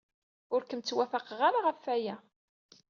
Ur 0.53 0.61
kem-ttwafaqeɣ 0.65 1.39
ara 1.47 1.59
ɣef 1.67 1.81
waya. 1.85 2.15